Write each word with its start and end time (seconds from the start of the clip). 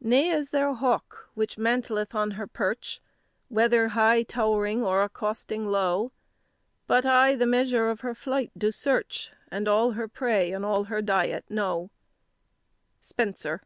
Ne 0.00 0.30
is 0.30 0.48
there 0.48 0.72
hawk 0.72 1.28
which 1.34 1.58
mantleth 1.58 2.14
on 2.14 2.30
her 2.40 2.46
perch, 2.46 3.02
Whether 3.50 3.88
high 3.88 4.22
tow'ring 4.22 4.82
or 4.82 5.02
accousting 5.02 5.66
low, 5.66 6.10
But 6.86 7.04
I 7.04 7.36
the 7.36 7.44
measure 7.44 7.90
of 7.90 8.00
her 8.00 8.14
flight 8.14 8.50
doe 8.56 8.70
search, 8.70 9.30
And 9.50 9.68
all 9.68 9.90
her 9.90 10.08
prey 10.08 10.52
and 10.52 10.64
all 10.64 10.84
her 10.84 11.02
diet 11.02 11.44
know. 11.50 11.90
SPENSER. 13.02 13.60